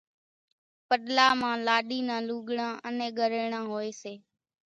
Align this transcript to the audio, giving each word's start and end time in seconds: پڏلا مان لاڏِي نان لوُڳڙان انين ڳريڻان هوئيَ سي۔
پڏلا 0.87 1.27
مان 1.39 1.57
لاڏِي 1.67 1.99
نان 2.07 2.21
لوُڳڙان 2.27 2.73
انين 2.87 3.11
ڳريڻان 3.19 3.65
هوئيَ 3.71 3.89
سي۔ 4.01 4.13